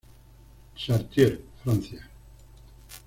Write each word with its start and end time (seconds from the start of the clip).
Chartier, 0.73 1.39
Francia. 1.63 2.01